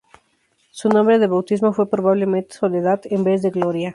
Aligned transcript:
Su 0.71 0.89
nombre 0.89 1.19
de 1.19 1.27
bautismo 1.27 1.73
fue 1.73 1.87
probablemente 1.87 2.55
"Soledad" 2.55 3.01
en 3.03 3.23
vez 3.23 3.43
de 3.43 3.51
Gloria. 3.51 3.89